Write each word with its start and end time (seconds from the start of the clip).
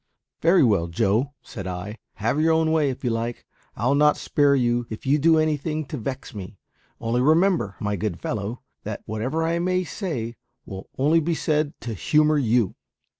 "Very 0.41 0.63
well, 0.63 0.87
Joe," 0.87 1.33
said 1.43 1.67
I; 1.67 1.95
"have 2.15 2.41
your 2.41 2.53
own 2.53 2.71
way, 2.71 2.89
if 2.89 3.03
you 3.03 3.11
like. 3.11 3.45
I'll 3.75 3.93
not 3.93 4.17
spare 4.17 4.55
you 4.55 4.87
if 4.89 5.05
you 5.05 5.19
do 5.19 5.37
anything 5.37 5.85
to 5.89 5.97
vex 5.99 6.33
me; 6.33 6.57
only 6.99 7.21
remember, 7.21 7.75
my 7.79 7.95
good 7.95 8.19
fellow, 8.19 8.63
that 8.81 9.03
whatever 9.05 9.43
I 9.43 9.59
may 9.59 9.83
say 9.83 10.37
will 10.65 10.89
only 10.97 11.19
be 11.19 11.35
said 11.35 11.75
to 11.81 11.93
humour 11.93 12.39
you." 12.39 12.73